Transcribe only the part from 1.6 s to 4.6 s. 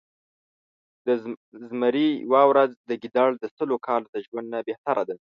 زمري يؤه ورځ د ګیدړ د سلو کالو د ژؤند نه